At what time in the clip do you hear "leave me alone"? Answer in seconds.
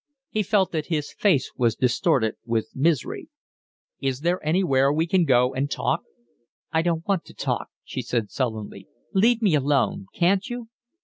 9.13-10.07